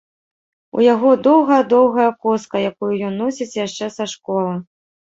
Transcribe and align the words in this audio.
У 0.77 0.85
яго 0.93 1.11
доўгая-доўгая 1.27 2.09
коска, 2.27 2.55
якую 2.73 2.93
ён 3.11 3.25
носіць 3.25 3.53
яшчэ 3.65 3.95
са 3.99 4.13
школы. 4.17 4.53